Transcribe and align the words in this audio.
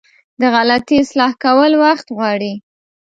د 0.39 0.41
غلطي 0.53 0.95
اصلاح 1.03 1.31
کول 1.43 1.71
وخت 1.83 2.07
غواړي. 2.17 2.53